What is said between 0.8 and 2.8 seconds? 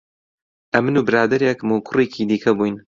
و برادەرێکم و کوڕێکی دیکە بووین